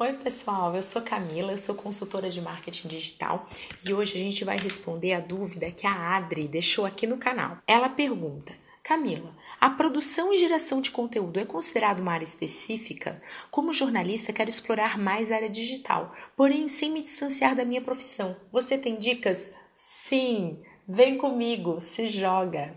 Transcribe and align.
Oi, 0.00 0.12
pessoal, 0.12 0.76
eu 0.76 0.82
sou 0.84 1.02
Camila, 1.02 1.50
eu 1.50 1.58
sou 1.58 1.74
consultora 1.74 2.30
de 2.30 2.40
marketing 2.40 2.86
digital 2.86 3.48
e 3.84 3.92
hoje 3.92 4.14
a 4.14 4.18
gente 4.18 4.44
vai 4.44 4.56
responder 4.56 5.12
a 5.12 5.18
dúvida 5.18 5.72
que 5.72 5.88
a 5.88 6.14
Adri 6.16 6.46
deixou 6.46 6.86
aqui 6.86 7.04
no 7.04 7.18
canal. 7.18 7.58
Ela 7.66 7.88
pergunta: 7.88 8.52
Camila, 8.80 9.34
a 9.60 9.68
produção 9.68 10.32
e 10.32 10.38
geração 10.38 10.80
de 10.80 10.92
conteúdo 10.92 11.40
é 11.40 11.44
considerado 11.44 11.98
uma 11.98 12.12
área 12.12 12.22
específica? 12.22 13.20
Como 13.50 13.72
jornalista, 13.72 14.32
quero 14.32 14.48
explorar 14.48 14.96
mais 14.96 15.32
a 15.32 15.34
área 15.34 15.50
digital, 15.50 16.14
porém 16.36 16.68
sem 16.68 16.92
me 16.92 17.00
distanciar 17.00 17.56
da 17.56 17.64
minha 17.64 17.82
profissão. 17.82 18.36
Você 18.52 18.78
tem 18.78 18.94
dicas? 18.94 19.52
Sim! 19.74 20.62
Vem 20.86 21.18
comigo, 21.18 21.80
se 21.80 22.08
joga! 22.08 22.72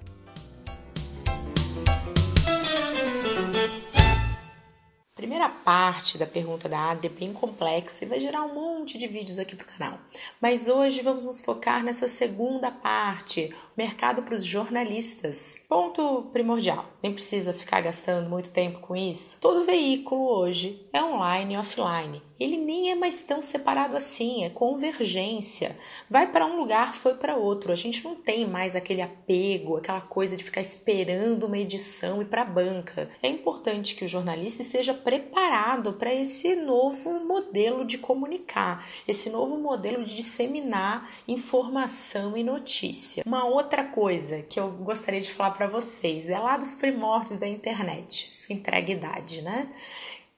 Primeira 5.42 5.50
parte 5.64 6.20
da 6.20 6.28
pergunta 6.28 6.70
da 6.70 6.92
Adri 6.92 7.08
é 7.08 7.10
bem 7.10 7.34
complexa 7.34 8.06
e 8.06 8.08
vai 8.08 8.20
gerar 8.20 8.44
um 8.44 8.54
monte 8.54 8.98
de 8.98 9.08
vídeos 9.08 9.40
aqui 9.40 9.56
para 9.56 9.66
o 9.66 9.78
canal. 9.78 10.00
Mas 10.40 10.68
hoje 10.68 11.02
vamos 11.02 11.26
nos 11.26 11.42
focar 11.42 11.84
nessa 11.84 12.08
segunda 12.08 12.70
parte, 12.70 13.54
mercado 13.76 14.22
para 14.22 14.36
os 14.36 14.46
jornalistas. 14.46 15.64
Ponto 15.68 16.30
primordial, 16.32 16.86
nem 17.02 17.12
precisa 17.12 17.54
ficar 17.54 17.82
gastando 17.82 18.30
muito 18.30 18.52
tempo 18.52 18.80
com 18.82 18.96
isso. 18.96 19.42
Todo 19.42 19.66
veículo 19.66 20.30
hoje 20.30 20.88
é 20.94 21.04
online 21.04 21.56
e 21.56 21.58
offline 21.58 22.22
ele 22.42 22.58
nem 22.58 22.90
é 22.90 22.96
mais 22.96 23.22
tão 23.22 23.40
separado 23.40 23.96
assim, 23.96 24.44
é 24.44 24.50
convergência. 24.50 25.78
Vai 26.10 26.32
para 26.32 26.44
um 26.44 26.58
lugar, 26.58 26.96
foi 26.96 27.14
para 27.14 27.36
outro. 27.36 27.72
A 27.72 27.76
gente 27.76 28.04
não 28.04 28.16
tem 28.16 28.48
mais 28.48 28.76
aquele 28.76 29.00
apego, 29.00 29.78
aquela 29.78 30.02
coisa 30.02 30.36
de 30.36 30.44
ficar 30.44 30.60
esperando 30.60 31.44
uma 31.44 31.60
edição 31.60 32.20
e 32.20 32.26
para 32.26 32.42
a 32.42 32.46
banca. 32.46 33.12
É 33.22 33.28
importante 33.28 33.94
que 33.94 34.04
o 34.04 34.08
jornalista 34.08 34.64
esteja 34.64 34.92
preparado 34.92 35.94
para 35.94 36.12
esse 36.12 36.56
novo 36.56 37.20
modelo 37.20 37.86
de 37.86 38.00
comunicar, 38.00 38.88
esse 39.08 39.30
novo 39.30 39.60
modelo 39.60 40.04
de 40.04 40.16
disseminar 40.16 41.08
informação 41.28 42.36
e 42.36 42.44
notícia. 42.44 43.22
Uma 43.24 43.46
outra 43.46 43.84
coisa 43.84 44.42
que 44.42 44.60
eu 44.60 44.68
gostaria 44.72 45.22
de 45.22 45.32
falar 45.32 45.52
para 45.52 45.68
vocês 45.68 46.28
é 46.28 46.40
lá 46.40 46.58
dos 46.58 46.74
primórdios 46.74 47.38
da 47.38 47.48
internet, 47.48 48.34
sua 48.34 48.56
entrega 48.56 48.92
idade, 48.92 49.44
né? 49.44 49.70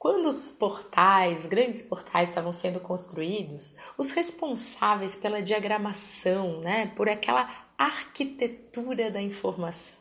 Quando 0.04 0.28
os 0.28 0.50
portais, 0.50 1.46
grandes 1.46 1.82
portais 1.82 2.28
estavam 2.28 2.52
sendo 2.52 2.78
construídos, 2.78 3.78
os 3.98 4.12
responsáveis 4.12 5.16
pela 5.16 5.42
diagramação, 5.42 6.60
né, 6.60 6.92
por 6.94 7.08
aquela 7.08 7.50
arquitetura 7.78 9.10
da 9.10 9.22
informação, 9.22 9.96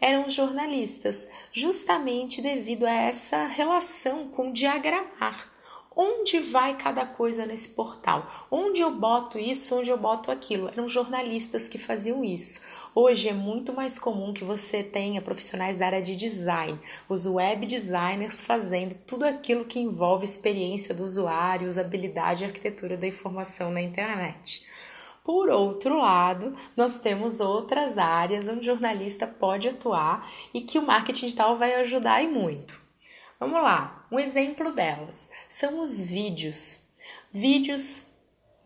eram 0.00 0.30
jornalistas, 0.30 1.28
justamente 1.50 2.40
devido 2.40 2.84
a 2.84 2.92
essa 2.92 3.44
relação 3.46 4.28
com 4.28 4.52
diagramar. 4.52 5.50
Onde 5.96 6.38
vai 6.38 6.76
cada 6.76 7.04
coisa 7.04 7.44
nesse 7.44 7.70
portal? 7.70 8.46
Onde 8.48 8.80
eu 8.80 8.92
boto 8.92 9.36
isso, 9.36 9.76
onde 9.76 9.90
eu 9.90 9.98
boto 9.98 10.30
aquilo? 10.30 10.68
Eram 10.68 10.88
jornalistas 10.88 11.68
que 11.68 11.76
faziam 11.76 12.24
isso. 12.24 12.60
Hoje 12.92 13.28
é 13.28 13.32
muito 13.32 13.72
mais 13.72 14.00
comum 14.00 14.32
que 14.32 14.42
você 14.42 14.82
tenha 14.82 15.22
profissionais 15.22 15.78
da 15.78 15.86
área 15.86 16.02
de 16.02 16.16
design, 16.16 16.76
os 17.08 17.24
web 17.24 17.64
designers 17.64 18.42
fazendo 18.42 18.96
tudo 19.06 19.24
aquilo 19.24 19.64
que 19.64 19.78
envolve 19.78 20.24
experiência 20.24 20.92
do 20.92 21.04
usuário, 21.04 21.68
usabilidade 21.68 22.42
e 22.42 22.46
arquitetura 22.48 22.96
da 22.96 23.06
informação 23.06 23.70
na 23.70 23.80
internet. 23.80 24.66
Por 25.22 25.48
outro 25.50 25.98
lado, 25.98 26.56
nós 26.76 26.98
temos 26.98 27.38
outras 27.38 27.96
áreas 27.96 28.48
onde 28.48 28.62
o 28.62 28.64
jornalista 28.64 29.24
pode 29.24 29.68
atuar 29.68 30.28
e 30.52 30.60
que 30.60 30.76
o 30.76 30.82
marketing 30.82 31.26
digital 31.26 31.56
vai 31.56 31.74
ajudar 31.74 32.24
e 32.24 32.26
muito. 32.26 32.80
Vamos 33.38 33.62
lá, 33.62 34.04
um 34.10 34.18
exemplo 34.18 34.72
delas 34.72 35.30
são 35.48 35.78
os 35.78 36.00
vídeos. 36.00 36.88
Vídeos, 37.32 38.08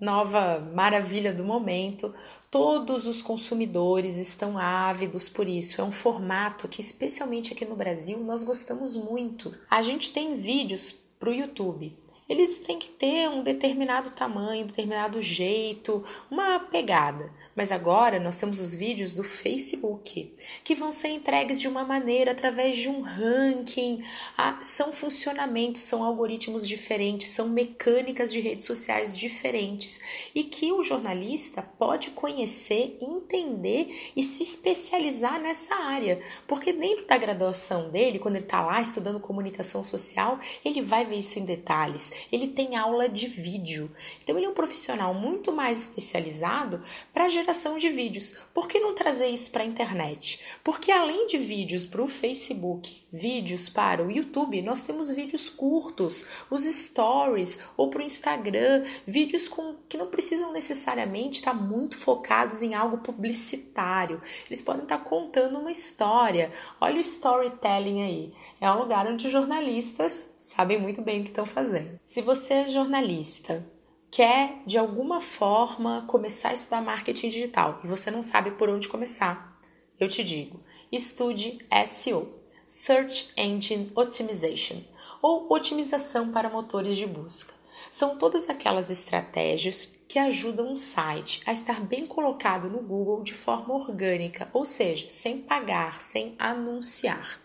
nova 0.00 0.60
maravilha 0.74 1.32
do 1.32 1.44
momento, 1.44 2.14
todos 2.54 3.08
os 3.08 3.20
consumidores 3.20 4.16
estão 4.16 4.56
ávidos 4.56 5.28
por 5.28 5.48
isso. 5.48 5.80
É 5.80 5.84
um 5.84 5.90
formato 5.90 6.68
que, 6.68 6.80
especialmente 6.80 7.52
aqui 7.52 7.64
no 7.64 7.74
Brasil, 7.74 8.20
nós 8.20 8.44
gostamos 8.44 8.94
muito. 8.94 9.52
A 9.68 9.82
gente 9.82 10.12
tem 10.12 10.36
vídeos 10.36 10.94
para 11.18 11.30
o 11.30 11.34
YouTube 11.34 11.98
eles 12.28 12.58
têm 12.58 12.78
que 12.78 12.90
ter 12.90 13.28
um 13.28 13.42
determinado 13.42 14.10
tamanho, 14.10 14.64
determinado 14.66 15.20
jeito, 15.20 16.02
uma 16.30 16.58
pegada. 16.58 17.30
Mas 17.54 17.70
agora 17.70 18.18
nós 18.18 18.36
temos 18.36 18.60
os 18.60 18.74
vídeos 18.74 19.14
do 19.14 19.22
Facebook, 19.22 20.34
que 20.62 20.74
vão 20.74 20.90
ser 20.90 21.08
entregues 21.08 21.60
de 21.60 21.68
uma 21.68 21.84
maneira 21.84 22.32
através 22.32 22.76
de 22.76 22.88
um 22.88 23.00
ranking. 23.00 24.04
Ah, 24.36 24.58
são 24.62 24.92
funcionamentos, 24.92 25.82
são 25.82 26.02
algoritmos 26.02 26.66
diferentes, 26.66 27.28
são 27.28 27.48
mecânicas 27.48 28.32
de 28.32 28.40
redes 28.40 28.64
sociais 28.64 29.16
diferentes 29.16 30.30
e 30.34 30.44
que 30.44 30.72
o 30.72 30.82
jornalista 30.82 31.62
pode 31.62 32.10
conhecer, 32.10 32.98
entender 33.00 34.12
e 34.16 34.22
se 34.22 34.42
especializar 34.42 35.40
nessa 35.40 35.74
área. 35.74 36.20
Porque 36.46 36.72
dentro 36.72 37.06
da 37.06 37.16
graduação 37.16 37.90
dele, 37.90 38.18
quando 38.18 38.36
ele 38.36 38.44
está 38.44 38.64
lá 38.64 38.80
estudando 38.80 39.20
comunicação 39.20 39.84
social, 39.84 40.40
ele 40.64 40.82
vai 40.82 41.04
ver 41.04 41.18
isso 41.18 41.38
em 41.38 41.44
detalhes 41.44 42.12
ele 42.30 42.48
tem 42.48 42.76
aula 42.76 43.08
de 43.08 43.26
vídeo. 43.26 43.90
Então 44.22 44.36
ele 44.36 44.46
é 44.46 44.48
um 44.48 44.54
profissional 44.54 45.14
muito 45.14 45.52
mais 45.52 45.82
especializado 45.82 46.82
para 47.12 47.24
a 47.24 47.28
geração 47.44 47.76
de 47.76 47.90
vídeos. 47.90 48.38
Por 48.54 48.66
que 48.66 48.80
não 48.80 48.94
trazer 48.94 49.28
isso 49.28 49.50
para 49.52 49.62
a 49.62 49.66
internet? 49.66 50.40
Porque 50.64 50.90
além 50.90 51.26
de 51.26 51.36
vídeos 51.36 51.84
para 51.84 52.02
o 52.02 52.08
Facebook, 52.08 53.04
vídeos 53.12 53.68
para 53.68 54.02
o 54.02 54.10
YouTube, 54.10 54.62
nós 54.62 54.80
temos 54.80 55.10
vídeos 55.10 55.50
curtos, 55.50 56.24
os 56.50 56.64
stories 56.64 57.60
ou 57.76 57.90
para 57.90 58.00
o 58.00 58.04
Instagram, 58.04 58.84
vídeos 59.06 59.46
com, 59.46 59.76
que 59.86 59.98
não 59.98 60.06
precisam 60.06 60.54
necessariamente 60.54 61.40
estar 61.40 61.52
muito 61.52 61.98
focados 61.98 62.62
em 62.62 62.74
algo 62.74 62.98
publicitário. 62.98 64.22
Eles 64.46 64.62
podem 64.62 64.84
estar 64.84 64.98
contando 64.98 65.58
uma 65.58 65.70
história. 65.70 66.50
Olha 66.80 66.96
o 66.96 67.00
storytelling 67.00 68.02
aí. 68.02 68.32
É 68.58 68.70
um 68.70 68.78
lugar 68.78 69.06
onde 69.06 69.30
jornalistas 69.30 70.34
sabem 70.40 70.80
muito 70.80 71.02
bem 71.02 71.20
o 71.20 71.24
que 71.24 71.30
estão 71.30 71.44
fazendo. 71.44 72.00
Se 72.06 72.22
você 72.22 72.54
é 72.54 72.68
jornalista, 72.68 73.64
quer 74.14 74.62
de 74.64 74.78
alguma 74.78 75.20
forma 75.20 76.04
começar 76.06 76.50
a 76.50 76.52
estudar 76.52 76.80
marketing 76.80 77.30
digital. 77.30 77.80
E 77.82 77.88
você 77.88 78.12
não 78.12 78.22
sabe 78.22 78.52
por 78.52 78.68
onde 78.68 78.88
começar, 78.88 79.58
eu 79.98 80.08
te 80.08 80.22
digo, 80.22 80.60
estude 80.92 81.58
SEO, 81.84 82.32
Search 82.64 83.32
Engine 83.36 83.90
Optimization, 83.92 84.76
ou 85.20 85.52
otimização 85.52 86.30
para 86.30 86.48
motores 86.48 86.96
de 86.96 87.06
busca. 87.06 87.54
São 87.90 88.16
todas 88.16 88.48
aquelas 88.48 88.88
estratégias 88.88 89.96
que 90.06 90.20
ajudam 90.20 90.68
um 90.68 90.76
site 90.76 91.42
a 91.44 91.52
estar 91.52 91.80
bem 91.80 92.06
colocado 92.06 92.70
no 92.70 92.82
Google 92.82 93.20
de 93.24 93.34
forma 93.34 93.74
orgânica, 93.74 94.48
ou 94.52 94.64
seja, 94.64 95.10
sem 95.10 95.38
pagar, 95.42 96.00
sem 96.00 96.36
anunciar. 96.38 97.40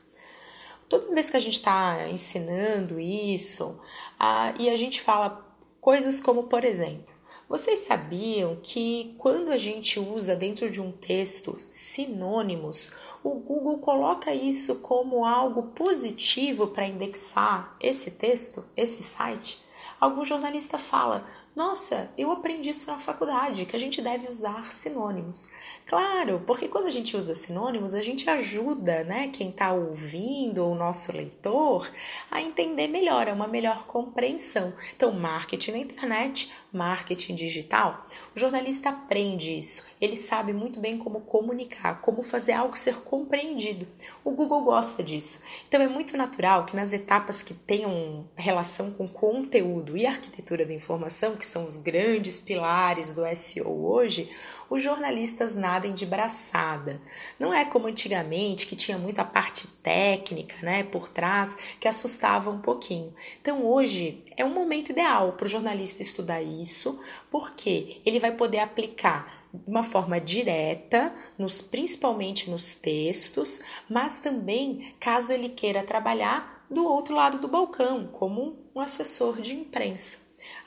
Toda 0.87 1.15
vez 1.15 1.31
que 1.31 1.37
a 1.37 1.39
gente 1.39 1.55
está 1.55 2.07
ensinando 2.11 2.99
isso 2.99 3.79
ah, 4.19 4.53
e 4.59 4.69
a 4.69 4.77
gente 4.77 5.01
fala 5.01 5.48
coisas 5.81 6.19
como, 6.19 6.43
por 6.43 6.63
exemplo, 6.63 7.13
vocês 7.49 7.79
sabiam 7.79 8.57
que 8.61 9.15
quando 9.17 9.51
a 9.51 9.57
gente 9.57 9.99
usa 9.99 10.35
dentro 10.35 10.69
de 10.69 10.79
um 10.79 10.91
texto 10.91 11.57
sinônimos, 11.67 12.91
o 13.23 13.31
Google 13.35 13.79
coloca 13.79 14.33
isso 14.33 14.75
como 14.81 15.25
algo 15.25 15.63
positivo 15.73 16.67
para 16.67 16.87
indexar 16.87 17.75
esse 17.81 18.11
texto, 18.11 18.63
esse 18.77 19.01
site? 19.01 19.59
Algum 19.99 20.25
jornalista 20.25 20.77
fala: 20.77 21.27
Nossa, 21.55 22.09
eu 22.17 22.31
aprendi 22.31 22.69
isso 22.69 22.89
na 22.89 22.97
faculdade, 22.97 23.65
que 23.65 23.75
a 23.75 23.79
gente 23.79 24.01
deve 24.01 24.27
usar 24.27 24.71
sinônimos. 24.71 25.49
Claro, 25.85 26.43
porque 26.45 26.67
quando 26.67 26.85
a 26.85 26.91
gente 26.91 27.17
usa 27.17 27.33
sinônimos, 27.33 27.95
a 27.95 28.01
gente 28.01 28.29
ajuda 28.29 29.03
né, 29.03 29.27
quem 29.27 29.49
está 29.49 29.73
ouvindo, 29.73 30.63
o 30.63 30.75
nosso 30.75 31.11
leitor, 31.11 31.89
a 32.29 32.39
entender 32.41 32.87
melhor, 32.87 33.27
é 33.27 33.33
uma 33.33 33.47
melhor 33.47 33.87
compreensão. 33.87 34.71
Então, 34.95 35.11
marketing 35.11 35.71
na 35.71 35.77
internet, 35.79 36.51
marketing 36.71 37.33
digital, 37.33 38.05
o 38.35 38.39
jornalista 38.39 38.89
aprende 38.89 39.57
isso. 39.57 39.87
Ele 39.99 40.15
sabe 40.15 40.53
muito 40.53 40.79
bem 40.79 40.97
como 40.97 41.21
comunicar, 41.21 42.01
como 42.01 42.21
fazer 42.21 42.53
algo 42.53 42.77
ser 42.77 43.01
compreendido. 43.01 43.87
O 44.23 44.29
Google 44.29 44.61
gosta 44.61 45.01
disso. 45.01 45.43
Então, 45.67 45.81
é 45.81 45.87
muito 45.87 46.15
natural 46.15 46.65
que 46.67 46.75
nas 46.75 46.93
etapas 46.93 47.41
que 47.41 47.55
tenham 47.55 48.29
relação 48.35 48.91
com 48.91 49.07
conteúdo 49.07 49.88
e 49.97 50.05
arquitetura 50.05 50.65
da 50.65 50.73
informação, 50.73 51.35
que 51.35 51.45
são 51.45 51.65
os 51.65 51.77
grandes 51.77 52.39
pilares 52.39 53.13
do 53.13 53.23
SEO 53.35 53.85
hoje, 53.85 54.29
os 54.69 54.83
jornalistas 54.83 55.55
nadem 55.55 55.93
de 55.93 56.05
braçada. 56.05 57.01
Não 57.39 57.53
é 57.53 57.65
como 57.65 57.87
antigamente, 57.87 58.67
que 58.67 58.75
tinha 58.75 58.97
muita 58.97 59.25
parte 59.25 59.67
técnica 59.67 60.55
né, 60.61 60.83
por 60.83 61.09
trás, 61.09 61.57
que 61.79 61.87
assustava 61.87 62.49
um 62.49 62.59
pouquinho. 62.59 63.13
Então 63.41 63.65
hoje 63.65 64.23
é 64.37 64.45
um 64.45 64.53
momento 64.53 64.91
ideal 64.91 65.33
para 65.33 65.45
o 65.45 65.49
jornalista 65.49 66.01
estudar 66.01 66.41
isso, 66.41 66.99
porque 67.31 68.01
ele 68.05 68.19
vai 68.19 68.31
poder 68.31 68.59
aplicar 68.59 69.39
de 69.51 69.69
uma 69.69 69.83
forma 69.83 70.19
direta, 70.19 71.11
nos, 71.37 71.61
principalmente 71.61 72.51
nos 72.51 72.75
textos, 72.75 73.61
mas 73.89 74.19
também 74.19 74.93
caso 74.99 75.33
ele 75.33 75.49
queira 75.49 75.83
trabalhar 75.83 76.59
do 76.69 76.85
outro 76.85 77.15
lado 77.15 77.39
do 77.39 77.47
balcão, 77.47 78.07
como 78.07 78.57
um 78.79 78.81
assessor 78.81 79.41
de 79.41 79.53
imprensa. 79.53 80.19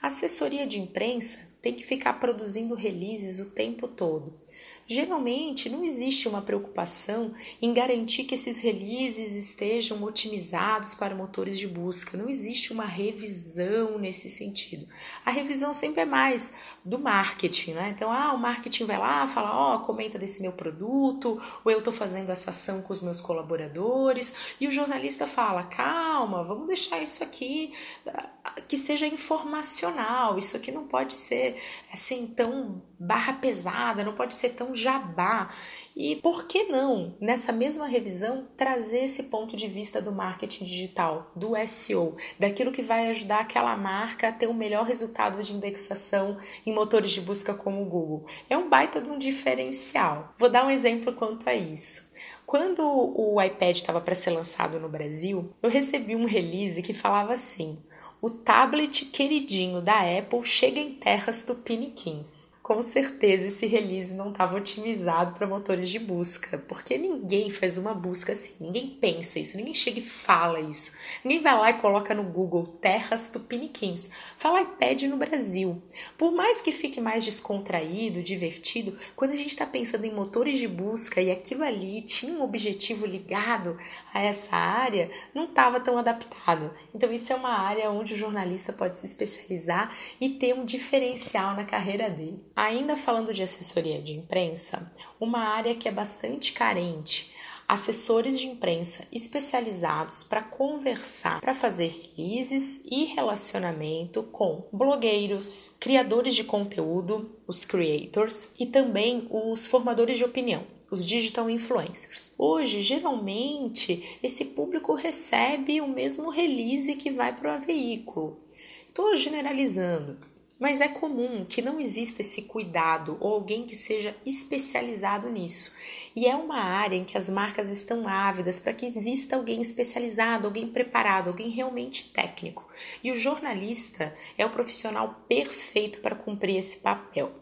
A 0.02 0.08
assessoria 0.08 0.66
de 0.66 0.78
imprensa 0.78 1.48
tem 1.62 1.72
que 1.72 1.82
ficar 1.82 2.20
produzindo 2.20 2.74
releases 2.74 3.38
o 3.38 3.52
tempo 3.52 3.88
todo. 3.88 4.38
Geralmente 4.86 5.68
não 5.68 5.84
existe 5.84 6.28
uma 6.28 6.42
preocupação 6.42 7.34
em 7.60 7.72
garantir 7.72 8.24
que 8.24 8.34
esses 8.34 8.58
releases 8.58 9.34
estejam 9.34 10.02
otimizados 10.02 10.94
para 10.94 11.14
motores 11.14 11.58
de 11.58 11.68
busca. 11.68 12.18
Não 12.18 12.28
existe 12.28 12.72
uma 12.72 12.84
revisão 12.84 13.98
nesse 13.98 14.28
sentido. 14.28 14.86
A 15.24 15.30
revisão 15.30 15.72
sempre 15.72 16.02
é 16.02 16.04
mais 16.04 16.54
do 16.84 16.98
marketing, 16.98 17.72
né? 17.72 17.92
Então, 17.94 18.10
ah, 18.10 18.32
o 18.32 18.38
marketing 18.38 18.84
vai 18.84 18.98
lá, 18.98 19.26
fala, 19.28 19.54
ó, 19.54 19.76
oh, 19.76 19.80
comenta 19.80 20.18
desse 20.18 20.42
meu 20.42 20.52
produto, 20.52 21.40
ou 21.64 21.70
eu 21.70 21.78
estou 21.78 21.92
fazendo 21.92 22.30
essa 22.30 22.50
ação 22.50 22.82
com 22.82 22.92
os 22.92 23.00
meus 23.00 23.20
colaboradores, 23.20 24.56
e 24.60 24.66
o 24.66 24.70
jornalista 24.70 25.26
fala, 25.26 25.62
calma, 25.62 26.42
vamos 26.42 26.66
deixar 26.66 27.00
isso 27.00 27.22
aqui 27.22 27.72
ah, 28.06 28.60
que 28.68 28.76
seja 28.76 29.06
informacional, 29.06 30.36
isso 30.38 30.56
aqui 30.56 30.72
não 30.72 30.86
pode 30.86 31.14
ser 31.14 31.56
assim 31.92 32.26
tão 32.26 32.82
barra 33.02 33.32
pesada, 33.32 34.04
não 34.04 34.14
pode 34.14 34.32
ser 34.32 34.50
tão 34.50 34.76
jabá. 34.76 35.50
E 35.94 36.16
por 36.16 36.46
que 36.46 36.64
não, 36.64 37.16
nessa 37.20 37.52
mesma 37.52 37.86
revisão, 37.86 38.46
trazer 38.56 39.04
esse 39.04 39.24
ponto 39.24 39.56
de 39.56 39.66
vista 39.66 40.00
do 40.00 40.12
marketing 40.12 40.64
digital, 40.64 41.30
do 41.34 41.52
SEO, 41.66 42.16
daquilo 42.38 42.70
que 42.70 42.80
vai 42.80 43.08
ajudar 43.08 43.40
aquela 43.40 43.76
marca 43.76 44.28
a 44.28 44.32
ter 44.32 44.46
um 44.46 44.54
melhor 44.54 44.86
resultado 44.86 45.42
de 45.42 45.52
indexação 45.52 46.38
em 46.64 46.72
motores 46.72 47.10
de 47.10 47.20
busca 47.20 47.52
como 47.52 47.82
o 47.82 47.86
Google? 47.86 48.24
É 48.48 48.56
um 48.56 48.68
baita 48.68 49.00
de 49.00 49.10
um 49.10 49.18
diferencial. 49.18 50.32
Vou 50.38 50.48
dar 50.48 50.64
um 50.64 50.70
exemplo 50.70 51.12
quanto 51.12 51.48
a 51.48 51.54
isso. 51.54 52.12
Quando 52.46 52.82
o 52.84 53.42
iPad 53.42 53.76
estava 53.76 54.00
para 54.00 54.14
ser 54.14 54.30
lançado 54.30 54.78
no 54.78 54.88
Brasil, 54.88 55.52
eu 55.60 55.68
recebi 55.68 56.14
um 56.14 56.24
release 56.24 56.82
que 56.82 56.94
falava 56.94 57.32
assim: 57.32 57.78
o 58.20 58.30
tablet 58.30 59.06
queridinho 59.06 59.80
da 59.80 60.00
Apple 60.18 60.44
chega 60.44 60.78
em 60.78 60.94
terras 60.94 61.42
tupiniquins 61.42 62.51
com 62.62 62.80
certeza 62.80 63.48
esse 63.48 63.66
release 63.66 64.14
não 64.14 64.30
estava 64.30 64.56
otimizado 64.56 65.36
para 65.36 65.48
motores 65.48 65.88
de 65.88 65.98
busca, 65.98 66.58
porque 66.68 66.96
ninguém 66.96 67.50
faz 67.50 67.76
uma 67.76 67.92
busca 67.92 68.30
assim, 68.32 68.54
ninguém 68.60 68.96
pensa 69.00 69.40
isso, 69.40 69.56
ninguém 69.56 69.74
chega 69.74 69.98
e 69.98 70.02
fala 70.02 70.60
isso. 70.60 70.96
Ninguém 71.24 71.42
vai 71.42 71.58
lá 71.58 71.70
e 71.70 71.80
coloca 71.80 72.14
no 72.14 72.22
Google 72.22 72.66
terras 72.80 73.28
tupiniquins, 73.28 74.10
fala 74.38 74.62
iPad 74.62 75.02
no 75.04 75.16
Brasil. 75.16 75.82
Por 76.16 76.30
mais 76.30 76.62
que 76.62 76.70
fique 76.70 77.00
mais 77.00 77.24
descontraído, 77.24 78.22
divertido, 78.22 78.96
quando 79.16 79.32
a 79.32 79.36
gente 79.36 79.50
está 79.50 79.66
pensando 79.66 80.04
em 80.04 80.14
motores 80.14 80.56
de 80.56 80.68
busca 80.68 81.20
e 81.20 81.32
aquilo 81.32 81.64
ali 81.64 82.02
tinha 82.02 82.32
um 82.32 82.42
objetivo 82.42 83.06
ligado 83.06 83.76
a 84.14 84.22
essa 84.22 84.54
área, 84.54 85.10
não 85.34 85.46
estava 85.46 85.80
tão 85.80 85.98
adaptado. 85.98 86.72
Então 86.94 87.12
isso 87.12 87.32
é 87.32 87.36
uma 87.36 87.58
área 87.58 87.90
onde 87.90 88.14
o 88.14 88.16
jornalista 88.16 88.72
pode 88.72 88.98
se 89.00 89.06
especializar 89.06 89.96
e 90.20 90.28
ter 90.28 90.54
um 90.54 90.64
diferencial 90.64 91.56
na 91.56 91.64
carreira 91.64 92.08
dele. 92.08 92.40
Ainda 92.54 92.96
falando 92.96 93.32
de 93.32 93.42
assessoria 93.42 94.00
de 94.00 94.12
imprensa, 94.12 94.92
uma 95.18 95.40
área 95.40 95.74
que 95.74 95.88
é 95.88 95.92
bastante 95.92 96.52
carente, 96.52 97.32
assessores 97.66 98.38
de 98.38 98.46
imprensa 98.46 99.06
especializados 99.10 100.22
para 100.22 100.42
conversar, 100.42 101.40
para 101.40 101.54
fazer 101.54 102.12
releases 102.16 102.82
e 102.90 103.04
relacionamento 103.04 104.22
com 104.24 104.68
blogueiros, 104.70 105.76
criadores 105.80 106.34
de 106.34 106.44
conteúdo, 106.44 107.34
os 107.46 107.64
creators 107.64 108.52
e 108.58 108.66
também 108.66 109.26
os 109.30 109.66
formadores 109.66 110.18
de 110.18 110.24
opinião 110.24 110.66
os 110.90 111.06
digital 111.06 111.48
influencers. 111.48 112.34
Hoje, 112.36 112.82
geralmente, 112.82 114.18
esse 114.22 114.44
público 114.44 114.94
recebe 114.94 115.80
o 115.80 115.88
mesmo 115.88 116.28
release 116.28 116.96
que 116.96 117.10
vai 117.10 117.34
para 117.34 117.56
o 117.56 117.62
veículo. 117.62 118.38
Estou 118.86 119.16
generalizando, 119.16 120.18
mas 120.62 120.80
é 120.80 120.86
comum 120.86 121.44
que 121.44 121.60
não 121.60 121.80
exista 121.80 122.20
esse 122.20 122.42
cuidado 122.42 123.16
ou 123.18 123.32
alguém 123.32 123.64
que 123.64 123.74
seja 123.74 124.14
especializado 124.24 125.28
nisso. 125.28 125.72
E 126.14 126.24
é 126.28 126.36
uma 126.36 126.60
área 126.60 126.94
em 126.94 127.02
que 127.02 127.18
as 127.18 127.28
marcas 127.28 127.68
estão 127.68 128.06
ávidas 128.06 128.60
para 128.60 128.72
que 128.72 128.86
exista 128.86 129.34
alguém 129.34 129.60
especializado, 129.60 130.46
alguém 130.46 130.68
preparado, 130.68 131.26
alguém 131.26 131.48
realmente 131.48 132.12
técnico. 132.12 132.68
E 133.02 133.10
o 133.10 133.16
jornalista 133.16 134.14
é 134.38 134.46
o 134.46 134.50
profissional 134.50 135.24
perfeito 135.28 135.98
para 135.98 136.14
cumprir 136.14 136.58
esse 136.58 136.76
papel. 136.76 137.32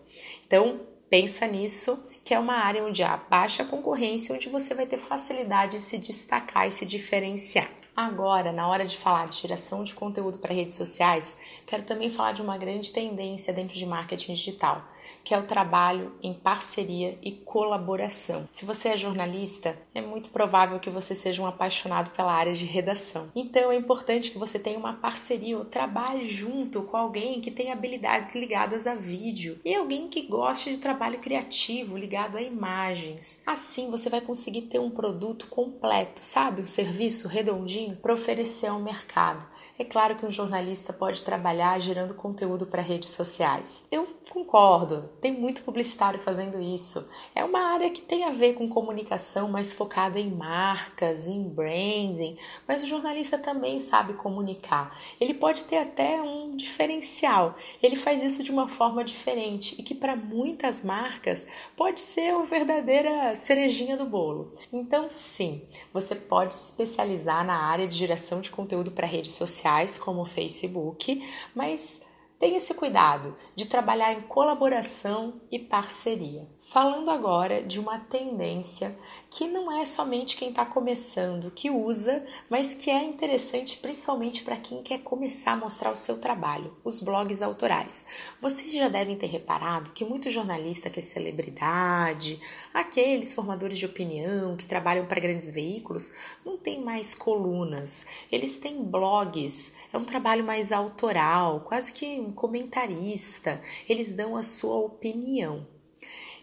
Então, 0.46 0.80
pensa 1.10 1.46
nisso, 1.46 2.02
que 2.24 2.32
é 2.32 2.38
uma 2.38 2.54
área 2.54 2.82
onde 2.82 3.02
há 3.02 3.18
baixa 3.18 3.66
concorrência, 3.66 4.34
onde 4.34 4.48
você 4.48 4.72
vai 4.72 4.86
ter 4.86 4.98
facilidade 4.98 5.72
de 5.72 5.82
se 5.82 5.98
destacar 5.98 6.66
e 6.66 6.72
se 6.72 6.86
diferenciar. 6.86 7.79
Agora, 8.02 8.50
na 8.50 8.66
hora 8.66 8.86
de 8.86 8.96
falar 8.96 9.28
de 9.28 9.36
geração 9.36 9.84
de 9.84 9.92
conteúdo 9.92 10.38
para 10.38 10.54
redes 10.54 10.74
sociais, 10.74 11.38
quero 11.66 11.82
também 11.82 12.10
falar 12.10 12.32
de 12.32 12.40
uma 12.40 12.56
grande 12.56 12.90
tendência 12.90 13.52
dentro 13.52 13.76
de 13.76 13.84
marketing 13.84 14.32
digital, 14.32 14.82
que 15.22 15.34
é 15.34 15.38
o 15.38 15.46
trabalho 15.46 16.12
em 16.22 16.34
parceria 16.34 17.18
e 17.22 17.32
colaboração. 17.32 18.48
Se 18.50 18.64
você 18.64 18.90
é 18.90 18.96
jornalista, 18.96 19.78
é 19.94 20.00
muito 20.00 20.30
provável 20.30 20.80
que 20.80 20.90
você 20.90 21.14
seja 21.14 21.42
um 21.42 21.46
apaixonado 21.46 22.10
pela 22.10 22.32
área 22.32 22.54
de 22.54 22.64
redação. 22.64 23.30
Então 23.34 23.70
é 23.70 23.76
importante 23.76 24.30
que 24.30 24.38
você 24.38 24.58
tenha 24.58 24.78
uma 24.78 24.94
parceria 24.94 25.58
ou 25.58 25.64
trabalhe 25.64 26.26
junto 26.26 26.82
com 26.82 26.96
alguém 26.96 27.40
que 27.40 27.50
tenha 27.50 27.72
habilidades 27.72 28.34
ligadas 28.34 28.86
a 28.86 28.94
vídeo 28.94 29.60
e 29.64 29.74
alguém 29.74 30.08
que 30.08 30.22
goste 30.22 30.70
de 30.70 30.78
trabalho 30.78 31.18
criativo 31.18 31.96
ligado 31.96 32.36
a 32.36 32.42
imagens. 32.42 33.42
Assim 33.46 33.90
você 33.90 34.08
vai 34.08 34.20
conseguir 34.20 34.62
ter 34.62 34.78
um 34.78 34.90
produto 34.90 35.46
completo, 35.48 36.20
sabe? 36.22 36.62
Um 36.62 36.66
serviço 36.66 37.28
redondinho 37.28 37.96
para 37.96 38.14
oferecer 38.14 38.66
ao 38.66 38.80
mercado. 38.80 39.46
É 39.80 39.84
claro 39.86 40.14
que 40.16 40.26
um 40.26 40.30
jornalista 40.30 40.92
pode 40.92 41.24
trabalhar 41.24 41.80
gerando 41.80 42.12
conteúdo 42.12 42.66
para 42.66 42.82
redes 42.82 43.12
sociais. 43.12 43.88
Eu 43.90 44.06
concordo, 44.28 45.08
tem 45.22 45.32
muito 45.32 45.62
publicitário 45.62 46.20
fazendo 46.20 46.60
isso. 46.60 47.08
É 47.34 47.42
uma 47.42 47.60
área 47.60 47.88
que 47.88 48.02
tem 48.02 48.24
a 48.24 48.30
ver 48.30 48.52
com 48.52 48.68
comunicação 48.68 49.48
mais 49.48 49.72
focada 49.72 50.20
em 50.20 50.30
marcas, 50.30 51.28
em 51.28 51.42
branding, 51.48 52.36
mas 52.68 52.82
o 52.82 52.86
jornalista 52.86 53.38
também 53.38 53.80
sabe 53.80 54.12
comunicar. 54.12 54.94
Ele 55.18 55.32
pode 55.32 55.64
ter 55.64 55.78
até 55.78 56.20
um 56.20 56.49
diferencial. 56.60 57.56
Ele 57.82 57.96
faz 57.96 58.22
isso 58.22 58.42
de 58.42 58.50
uma 58.50 58.68
forma 58.68 59.04
diferente 59.04 59.74
e 59.78 59.82
que 59.82 59.94
para 59.94 60.14
muitas 60.14 60.84
marcas 60.84 61.48
pode 61.76 62.00
ser 62.00 62.34
a 62.34 62.42
verdadeira 62.42 63.34
cerejinha 63.34 63.96
do 63.96 64.04
bolo. 64.04 64.54
Então, 64.72 65.08
sim, 65.10 65.66
você 65.92 66.14
pode 66.14 66.54
se 66.54 66.70
especializar 66.70 67.44
na 67.44 67.56
área 67.56 67.88
de 67.88 67.96
geração 67.96 68.40
de 68.40 68.50
conteúdo 68.50 68.90
para 68.90 69.06
redes 69.06 69.34
sociais 69.34 69.98
como 69.98 70.22
o 70.22 70.26
Facebook, 70.26 71.22
mas 71.54 72.02
tenha 72.38 72.56
esse 72.56 72.72
cuidado 72.72 73.36
de 73.54 73.66
trabalhar 73.66 74.14
em 74.14 74.22
colaboração 74.22 75.42
e 75.50 75.58
parceria. 75.58 76.48
Falando 76.70 77.10
agora 77.10 77.60
de 77.64 77.80
uma 77.80 77.98
tendência 77.98 78.96
que 79.28 79.48
não 79.48 79.72
é 79.72 79.84
somente 79.84 80.36
quem 80.36 80.50
está 80.50 80.64
começando 80.64 81.50
que 81.50 81.68
usa, 81.68 82.24
mas 82.48 82.76
que 82.76 82.88
é 82.88 83.02
interessante 83.02 83.76
principalmente 83.78 84.44
para 84.44 84.56
quem 84.56 84.80
quer 84.80 84.98
começar 84.98 85.54
a 85.54 85.56
mostrar 85.56 85.90
o 85.90 85.96
seu 85.96 86.20
trabalho, 86.20 86.76
os 86.84 87.00
blogs 87.00 87.42
autorais. 87.42 88.06
Vocês 88.40 88.72
já 88.72 88.86
devem 88.86 89.16
ter 89.16 89.26
reparado 89.26 89.90
que 89.90 90.04
muito 90.04 90.30
jornalista 90.30 90.88
que 90.88 91.00
é 91.00 91.02
celebridade, 91.02 92.40
aqueles 92.72 93.34
formadores 93.34 93.76
de 93.76 93.86
opinião 93.86 94.56
que 94.56 94.64
trabalham 94.64 95.06
para 95.06 95.18
grandes 95.18 95.50
veículos, 95.50 96.12
não 96.46 96.56
tem 96.56 96.80
mais 96.80 97.16
colunas, 97.16 98.06
eles 98.30 98.58
têm 98.58 98.84
blogs, 98.84 99.74
é 99.92 99.98
um 99.98 100.04
trabalho 100.04 100.44
mais 100.44 100.70
autoral, 100.70 101.62
quase 101.62 101.92
que 101.92 102.20
um 102.20 102.30
comentarista, 102.30 103.60
eles 103.88 104.12
dão 104.12 104.36
a 104.36 104.44
sua 104.44 104.76
opinião. 104.76 105.79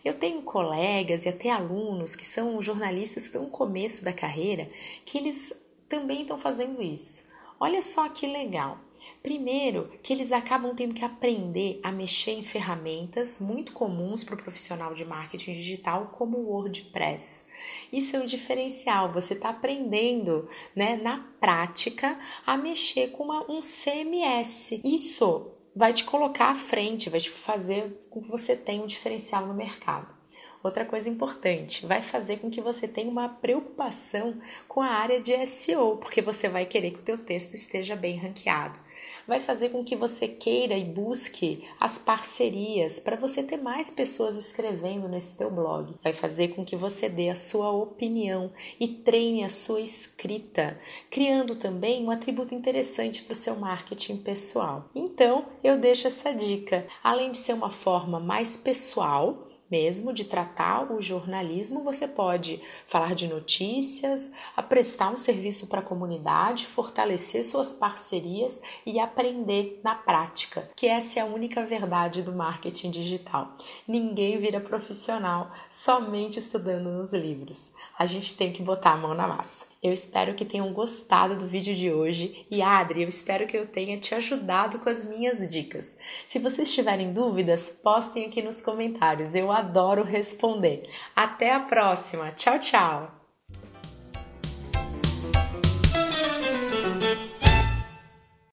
Eu 0.08 0.14
tenho 0.14 0.42
colegas 0.42 1.26
e 1.26 1.30
até 1.30 1.50
alunos 1.50 2.16
que 2.16 2.26
são 2.26 2.64
jornalistas 2.64 3.24
que 3.24 3.30
estão 3.32 3.44
no 3.44 3.50
começo 3.50 4.06
da 4.06 4.14
carreira 4.14 4.70
que 5.04 5.18
eles 5.18 5.52
também 5.90 6.22
estão 6.22 6.40
fazendo 6.40 6.82
isso. 6.82 7.28
Olha 7.60 7.82
só 7.82 8.08
que 8.08 8.26
legal. 8.26 8.80
Primeiro, 9.22 9.92
que 10.02 10.14
eles 10.14 10.32
acabam 10.32 10.74
tendo 10.74 10.94
que 10.94 11.04
aprender 11.04 11.82
a 11.84 11.92
mexer 11.92 12.32
em 12.32 12.44
ferramentas 12.44 13.42
muito 13.42 13.74
comuns 13.74 14.24
para 14.24 14.36
o 14.36 14.42
profissional 14.42 14.94
de 14.94 15.04
marketing 15.04 15.52
digital, 15.52 16.14
como 16.14 16.38
o 16.38 16.52
WordPress. 16.52 17.44
Isso 17.92 18.16
é 18.16 18.20
um 18.22 18.26
diferencial, 18.26 19.12
você 19.12 19.34
está 19.34 19.50
aprendendo 19.50 20.48
né, 20.74 20.96
na 20.96 21.20
prática 21.38 22.18
a 22.46 22.56
mexer 22.56 23.12
com 23.12 23.26
uma, 23.26 23.52
um 23.52 23.60
CMS. 23.60 24.80
Isso 24.86 25.52
vai 25.78 25.94
te 25.94 26.04
colocar 26.04 26.50
à 26.50 26.56
frente, 26.56 27.10
vai 27.10 27.20
te 27.20 27.30
fazer 27.30 28.00
com 28.10 28.20
que 28.20 28.32
você 28.32 28.56
tenha 28.56 28.82
um 28.82 28.88
diferencial 28.88 29.46
no 29.46 29.54
mercado. 29.54 30.17
Outra 30.64 30.84
coisa 30.84 31.10
importante, 31.10 31.86
vai 31.86 32.02
fazer 32.02 32.38
com 32.38 32.50
que 32.50 32.60
você 32.60 32.88
tenha 32.88 33.10
uma 33.10 33.30
preocupação 33.30 34.36
com 34.68 34.82
a 34.82 34.88
área 34.88 35.22
de 35.22 35.46
SEO, 35.46 35.98
porque 35.98 36.22
você 36.22 36.50
vai 36.50 36.66
querer 36.66 36.92
que 36.92 37.00
o 37.00 37.04
teu 37.04 37.18
texto 37.18 37.54
esteja 37.54 37.96
bem 37.96 38.18
ranqueado. 38.18 38.80
Vai 39.28 39.40
fazer 39.40 39.70
com 39.70 39.84
que 39.84 39.96
você 39.96 40.28
queira 40.28 40.76
e 40.76 40.84
busque 40.84 41.64
as 41.80 41.98
parcerias 41.98 43.00
para 43.00 43.16
você 43.16 43.44
ter 43.44 43.58
mais 43.58 43.92
pessoas 43.92 44.36
escrevendo 44.36 45.08
nesse 45.08 45.38
teu 45.38 45.52
blog. 45.52 45.94
Vai 46.04 46.14
fazer 46.14 46.50
com 46.50 46.66
que 46.66 46.76
você 46.76 47.08
dê 47.08 47.30
a 47.30 47.36
sua 47.36 47.72
opinião 47.72 48.52
e 48.80 48.88
treine 48.88 49.44
a 49.44 49.50
sua 49.50 49.82
escrita, 49.82 50.80
criando 51.10 51.56
também 51.56 52.04
um 52.04 52.12
atributo 52.12 52.56
interessante 52.56 53.22
para 53.22 53.34
o 53.34 53.36
seu 53.36 53.56
marketing 53.58 54.18
pessoal. 54.18 54.90
Então, 54.96 55.46
eu 55.64 55.78
deixo 55.78 56.08
essa 56.08 56.34
dica. 56.34 56.88
Além 57.04 57.32
de 57.32 57.38
ser 57.38 57.54
uma 57.54 57.70
forma 57.70 58.20
mais 58.20 58.58
pessoal, 58.58 59.46
mesmo 59.70 60.14
de 60.14 60.26
tratar 60.26 60.92
o 60.92 61.02
jornalismo, 61.02 61.84
você 61.84 62.08
pode 62.08 62.62
falar 62.86 63.14
de 63.14 63.28
notícias, 63.28 64.34
prestar 64.70 65.12
um 65.12 65.18
serviço 65.18 65.68
para 65.68 65.80
a 65.80 65.84
comunidade, 65.84 66.66
fortalecer 66.66 67.44
suas 67.44 67.74
parcerias 67.74 68.62
e 68.86 69.00
aprender 69.00 69.80
na 69.84 69.96
prática, 69.96 70.70
que 70.76 70.88
essa 70.88 71.20
é 71.20 71.22
a 71.22 71.26
única 71.26 71.66
verdade 71.66 72.22
do 72.22 72.34
marketing 72.34 72.92
digital. 72.92 73.56
Ninguém 73.88 74.38
vira 74.38 74.60
profissional 74.60 75.52
somente 75.70 76.40
estudando 76.40 76.90
nos 76.92 77.14
livros. 77.14 77.74
A 77.98 78.06
gente 78.06 78.36
tem 78.36 78.52
que 78.52 78.64
botar 78.64 78.92
a 78.92 78.98
mão 78.98 79.14
na 79.14 79.28
massa. 79.28 79.66
Eu 79.82 79.94
espero 79.94 80.34
que 80.34 80.46
tenham 80.46 80.74
gostado 80.74 81.36
do 81.36 81.48
vídeo 81.48 81.76
de 81.76 81.92
hoje 81.92 82.46
e 82.50 82.62
Adri, 82.62 83.04
eu 83.04 83.10
espero 83.10 83.46
que 83.46 83.56
eu 83.56 83.68
tenha 83.68 83.98
te 83.98 84.16
ajudado 84.16 84.80
com 84.80 84.90
as 84.90 85.04
minhas 85.06 85.50
dicas. 85.50 85.98
Se 86.26 86.40
vocês 86.40 86.72
tiverem 86.72 87.14
dúvidas, 87.14 87.70
postem 87.70 88.26
aqui 88.26 88.42
nos 88.42 88.62
comentários. 88.62 89.36
Eu 89.36 89.52
adoro 89.52 90.04
responder. 90.04 90.90
Até 91.16 91.54
a 91.54 91.60
próxima. 91.60 92.32
Tchau, 92.32 92.60
tchau. 92.60 93.17